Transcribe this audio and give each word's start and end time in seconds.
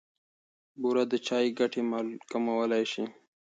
بوره 0.81 1.03
د 1.11 1.13
چای 1.27 1.47
ګټې 1.59 1.81
کمولای 2.31 2.83
شي. 2.91 3.03